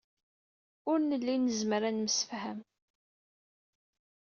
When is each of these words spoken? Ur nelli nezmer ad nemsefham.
Ur 0.89 0.97
nelli 1.01 1.35
nezmer 1.37 1.81
ad 1.89 1.93
nemsefham. 1.95 2.59